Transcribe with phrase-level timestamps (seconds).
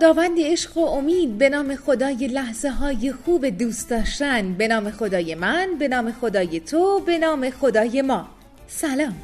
[0.00, 5.34] خداوند عشق و امید به نام خدای لحظه های خوب دوست داشتن به نام خدای
[5.34, 8.28] من به نام خدای تو به نام خدای ما.
[8.66, 9.16] سلام.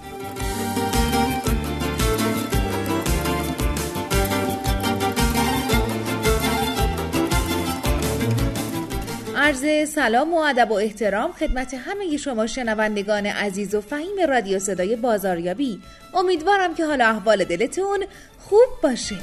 [9.37, 14.97] عرض سلام و ادب و احترام خدمت همه شما شنوندگان عزیز و فهیم رادیو صدای
[14.97, 15.81] بازاریابی.
[16.15, 18.05] امیدوارم که حال احوال دلتون
[18.39, 19.17] خوب باشه.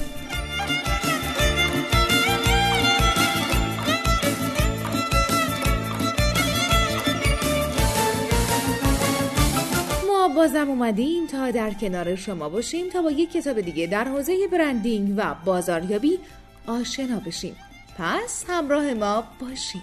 [10.43, 15.13] بازم اومدیم تا در کنار شما باشیم تا با یک کتاب دیگه در حوزه برندینگ
[15.17, 16.19] و بازاریابی
[16.67, 17.55] آشنا بشیم.
[17.97, 19.81] پس همراه ما باشیم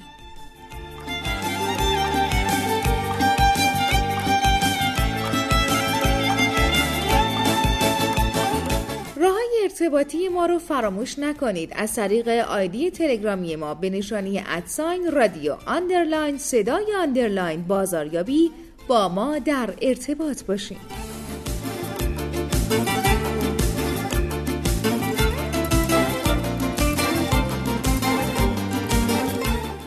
[9.62, 11.72] ارتباطی ما رو فراموش نکنید.
[11.76, 18.50] از طریق آیدی تلگرامی ما به نشانی at sign رادیو underline صدای underline بازاریابی
[18.90, 20.78] با ما در ارتباط باشید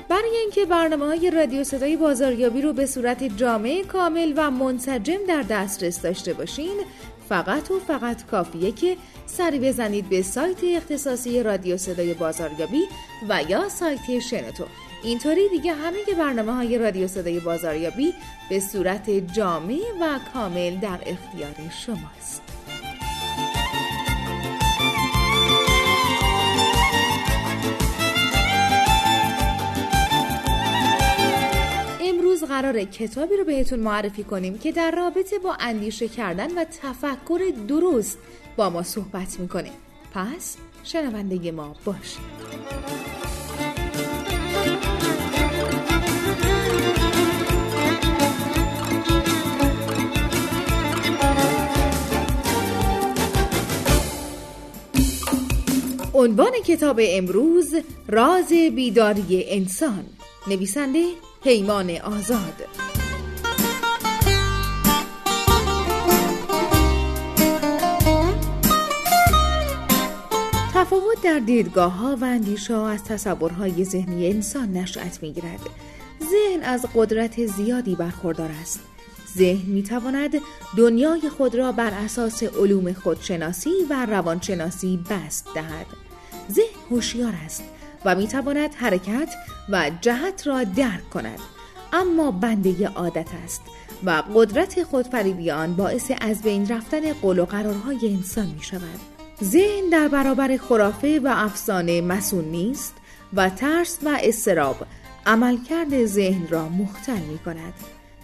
[0.10, 5.42] برای اینکه برنامه های رادیو صدای بازاریابی رو به صورت جامع کامل و منسجم در
[5.42, 6.80] دسترس داشته باشین
[7.30, 12.84] فقط و فقط کافیه که سری بزنید به سایت اختصاصی رادیو صدای بازاریابی
[13.30, 14.66] و یا سایت شنوتو.
[15.04, 18.14] اینطوری دیگه همه برنامه های رادیو صدای بازاریابی
[18.50, 22.42] به صورت جامع و کامل در اختیار شماست.
[32.02, 37.54] امروز قرار کتابی رو بهتون معرفی کنیم که در رابطه با اندیشه کردن و تفکر
[37.68, 38.18] درست
[38.56, 39.72] با ما صحبت می‌کنه.
[40.14, 42.43] پس شنونده ما باشید.
[56.16, 57.76] عنوان کتاب امروز
[58.08, 60.06] راز بیداری انسان
[60.48, 61.06] نویسنده
[61.44, 62.54] پیمان آزاد
[70.74, 75.70] تفاوت در دیدگاه ها و اندیشه ها از تصورهای ذهنی انسان نشأت می گیرد.
[76.20, 78.93] ذهن از قدرت زیادی برخوردار است.
[79.38, 80.32] ذهن می تواند
[80.78, 85.86] دنیای خود را بر اساس علوم خودشناسی و روانشناسی بست دهد.
[86.52, 87.64] ذهن هوشیار است
[88.06, 89.36] و می تواند حرکت
[89.70, 91.40] و جهت را درک کند.
[91.94, 93.62] اما بنده عادت است
[94.06, 99.00] و قدرت خودفریبی آن باعث از بین رفتن قول و قرارهای انسان می شود
[99.44, 102.94] ذهن در برابر خرافه و افسانه مسون نیست
[103.34, 104.76] و ترس و استراب
[105.26, 107.74] عملکرد ذهن را مختل می کند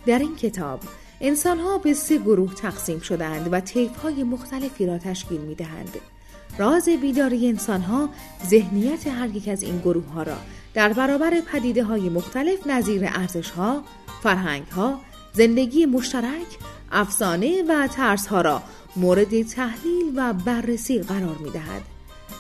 [0.05, 0.79] در این کتاب
[1.21, 5.97] انسانها به سه گروه تقسیم شدند و طیفهای مختلفی را تشکیل می دهند.
[6.57, 8.09] راز بیداری انسان ها
[8.47, 10.38] ذهنیت هر یک از این گروه ها را
[10.73, 13.83] در برابر پدیده های مختلف نظیر ارزش ها،
[14.23, 14.99] فرهنگ ها،
[15.33, 16.57] زندگی مشترک،
[16.91, 18.61] افسانه و ترس ها را
[18.95, 21.81] مورد تحلیل و بررسی قرار می دهد.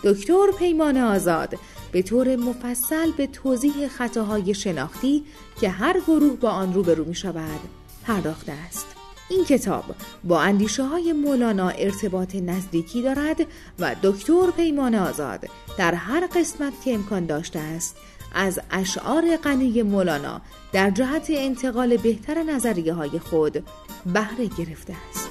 [0.03, 1.55] دکتر پیمان آزاد
[1.91, 5.23] به طور مفصل به توضیح خطاهای شناختی
[5.61, 7.59] که هر گروه با آن روبرو می شود
[8.03, 8.85] پرداخته است.
[9.29, 9.83] این کتاب
[10.23, 13.37] با اندیشه های مولانا ارتباط نزدیکی دارد
[13.79, 15.45] و دکتر پیمان آزاد
[15.77, 17.95] در هر قسمت که امکان داشته است
[18.35, 20.41] از اشعار غنی مولانا
[20.71, 23.63] در جهت انتقال بهتر نظریه های خود
[24.05, 25.28] بهره گرفته است.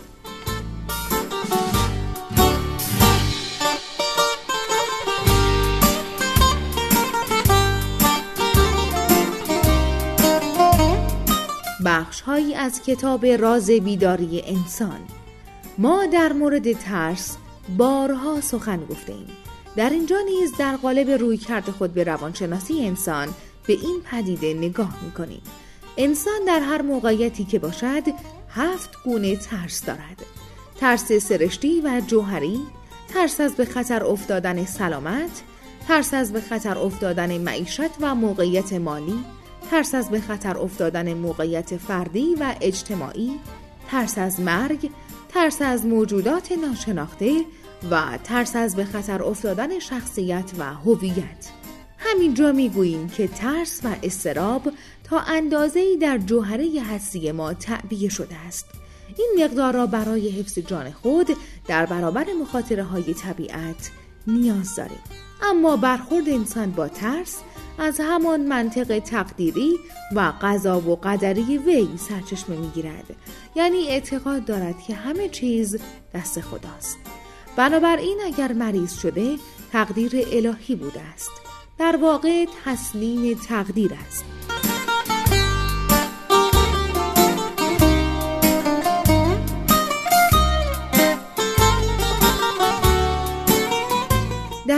[12.19, 15.00] بخش هایی از کتاب راز بیداری انسان.
[15.79, 17.37] ما در مورد ترس
[17.76, 19.29] بارها سخن گفته ایم
[19.76, 23.29] در اینجا نیز در قالب روی کرده خود به روانشناسی انسان
[23.67, 25.43] به این پدیده نگاه می‌کنیم.
[25.97, 28.03] انسان در هر موقعیتی که باشد
[28.50, 30.25] هفت گونه ترس دارد.
[30.81, 32.61] ترس سرشتی و جوهری
[33.15, 35.43] ترس از به خطر افتادن سلامت
[35.88, 39.25] ترس از به خطر افتادن معیشت و موقعیت مالی
[39.70, 43.41] ترس از به خطر افتادن موقعیت فردی و اجتماعی
[43.91, 44.91] ترس از مرگ
[45.29, 47.32] ترس از موجودات ناشناخته
[47.91, 51.50] و ترس از به خطر افتادن شخصیت و هویت.
[51.99, 54.62] همینجا می‌گوییم که ترس و استراب
[55.05, 58.67] تا اندازه‌ای در جوهره هستی ما تعبیه شده است.
[59.19, 61.37] این مقدار را برای حفظ جان خود
[61.67, 63.91] در برابر مخاطره های طبیعت
[64.26, 65.03] نیاز داریم.
[65.43, 67.38] اما برخورد انسان با ترس
[67.79, 69.79] از همان منطق تقدیری
[70.15, 73.05] و قضا و قدری وی سرچشمه می‌گیرد.
[73.57, 75.77] یعنی اعتقاد دارد که همه چیز
[76.15, 76.99] دست خداست.
[77.57, 79.37] بنابراین اگر مریض شده
[79.73, 81.31] تقدیر الهی بوده است.
[81.79, 84.25] در واقع تسلیم تقدیر است.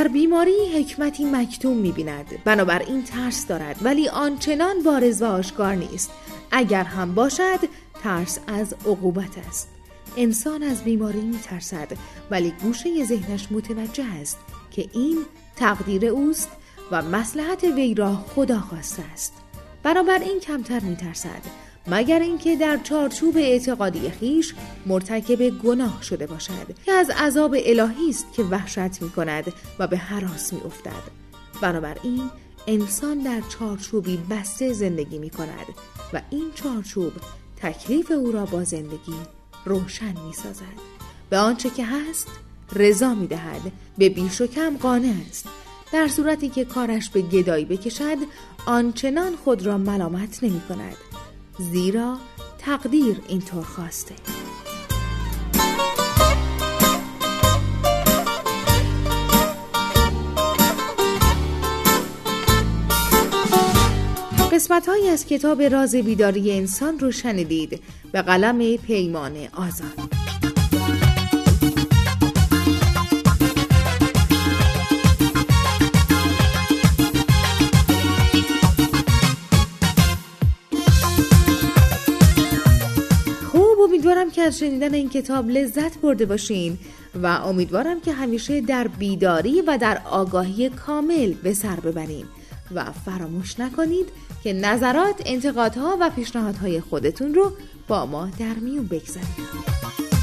[0.00, 2.26] در بیماری حکمتی مکتوم می‌بیند.
[2.44, 3.76] بنابراین ترس دارد.
[3.82, 6.10] ولی آنچنان بارز و آشکار نیست.
[6.50, 7.58] اگر هم باشد
[8.02, 9.68] ترس از عقوبت است.
[10.16, 11.88] انسان از بیماری میترسد.
[12.30, 14.38] ولی گوشه ذهنش متوجه است
[14.70, 15.18] که این
[15.56, 16.48] تقدیر اوست
[16.90, 19.32] و مسلحت وی را خدا خواسته است.
[19.82, 21.42] بنابراین کمتر میترسد.
[21.90, 24.54] مگر اینکه در چارچوب اعتقادی خیش
[24.86, 29.96] مرتکب گناه شده باشد که از عذاب الهی است که وحشت می کند و به
[29.96, 31.20] حراس می افتد
[31.62, 32.30] بنابراین
[32.66, 35.66] انسان در چارچوبی بسته زندگی می کند
[36.12, 37.12] و این چارچوب
[37.56, 39.16] تکلیف او را با زندگی
[39.64, 40.80] روشن می سازد
[41.30, 42.28] به آنچه که هست
[42.72, 45.46] رضا می دهد به بیش و کم قانع است.
[45.92, 48.16] در صورتی که کارش به گدایی بکشد
[48.66, 50.96] آنچنان خود را ملامت نمی کند
[51.58, 52.16] زیرا
[52.58, 54.14] تقدیر اینطور خواسته.
[64.52, 67.82] قسمت های از کتاب راز بیداری انسان رو شنیدید.
[68.12, 70.19] به قلم پیمان آزاد.
[84.40, 86.78] که از شنیدن این کتاب لذت برده باشین
[87.22, 92.24] و امیدوارم که همیشه در بیداری و در آگاهی کامل به سر ببرین
[92.74, 94.08] و فراموش نکنید
[94.42, 97.52] که نظرات، انتقادها و پیشنهادهای خودتون رو
[97.88, 100.19] با ما در میون بگذارید.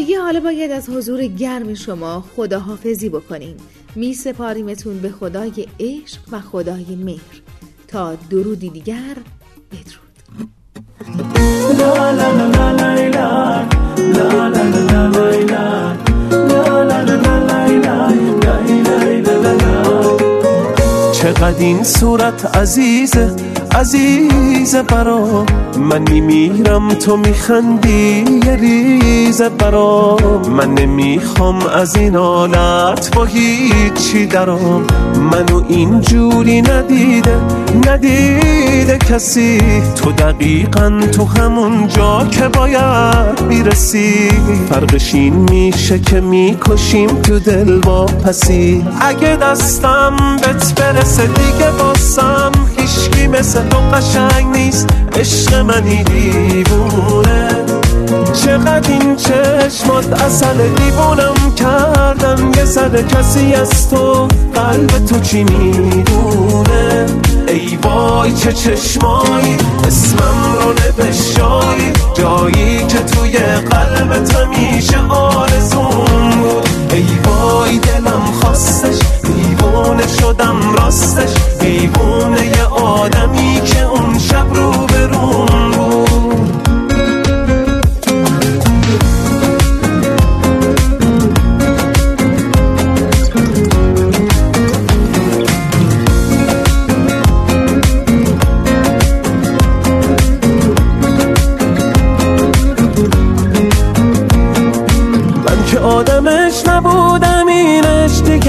[0.00, 3.56] دیگه حالا باید از حضور گرم شما خداحافظی بکنیم
[3.94, 7.40] می سپاریمتون به خدای عشق و خدای مهر.
[7.88, 9.16] تا درودی دیگر
[9.72, 10.50] بدرود.
[21.12, 23.36] چقدر این صورت عزیزه؟
[23.74, 25.46] عزیزه برا
[25.78, 30.16] من میمیرم تو میخندی یه ریزه برا.
[30.50, 34.86] من نمی‌خوام از این حالت با هیچی درام
[35.32, 37.40] منو اینجوری ندیده
[37.86, 39.58] ندیده کسی.
[39.96, 44.28] تو دقیقا تو همون جا که باید می‌رسی.
[44.70, 48.84] فرقش این میشه که می‌کشیم تو دل با پسی.
[49.00, 54.88] اگه دستم بهت برسه دیگه باسم هیشکی مثل تو قشنگ نیست.
[55.16, 57.48] عشق منی دیوونه.
[58.44, 62.52] چقدر این چشمات اصل دیوونم کردن.
[62.56, 67.06] یه سر کسی از تو قلب تو چی می‌دونه؟
[67.48, 69.56] ای وای چه چشمایی.
[69.86, 71.92] اسمم رو نبشایی.
[72.14, 73.38] جایی که توی
[73.70, 76.68] قلبت همیشه آرزون بود.
[76.92, 78.98] ای وای دلم خواستش
[79.70, 81.34] دیوونه شدم راستش.
[81.60, 84.90] دیوونه یه آدمی که اون شب رو بود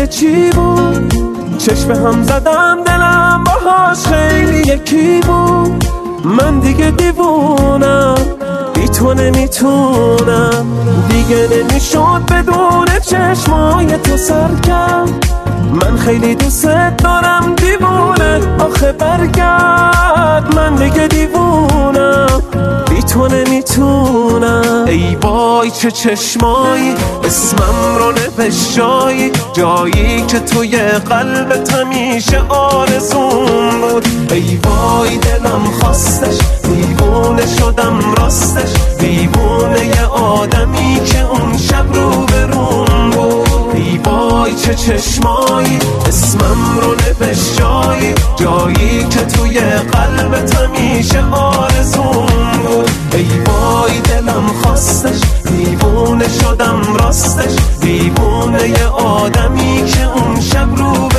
[0.01, 1.13] دیگه چی بود؟
[1.57, 5.85] چشم هم زدم دلم باهاش خیلی یکی بود.
[6.25, 8.15] من دیگه دیوونم
[8.73, 10.65] بی تو نمی‌تونم.
[11.09, 15.05] دیگه نمی‌شد بدون چشمای تو سرکم.
[15.73, 16.65] من خیلی دوست
[16.97, 18.91] دارم دیوونه آخه
[25.81, 26.93] چه چشمایی
[27.23, 28.79] اسمم رو نوشت
[29.53, 34.07] جایی که توی قلب همیشه آرزون بود.
[34.31, 43.09] ای وای دلم خواستش دیوونه شدم راستش دیوونه یه آدمی که اون شب رو برون
[43.09, 43.75] بود.
[43.75, 52.89] ای وای چه چشمایی اسمم رو نوشت جایی جایی که توی قلب همیشه آرزون بود.
[53.13, 53.50] ای
[54.81, 57.55] خواستش دیوونه شدم راستش.
[57.81, 61.10] دیوونه آدمی که اون شب رو